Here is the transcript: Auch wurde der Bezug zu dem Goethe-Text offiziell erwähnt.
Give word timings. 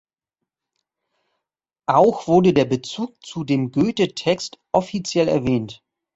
Auch 1.85 2.25
wurde 2.27 2.53
der 2.55 2.65
Bezug 2.65 3.23
zu 3.23 3.43
dem 3.43 3.71
Goethe-Text 3.71 4.57
offiziell 4.71 5.27
erwähnt. 5.27 5.83